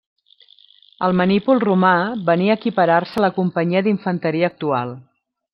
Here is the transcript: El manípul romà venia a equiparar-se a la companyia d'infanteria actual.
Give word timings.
El 1.07 1.13
manípul 1.19 1.61
romà 1.65 1.91
venia 2.31 2.55
a 2.57 2.57
equiparar-se 2.61 3.21
a 3.23 3.27
la 3.29 3.33
companyia 3.39 3.87
d'infanteria 3.89 4.53
actual. 4.57 4.99